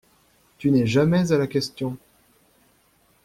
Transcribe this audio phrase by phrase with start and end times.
[0.57, 1.95] Tu n'es jamais à la question…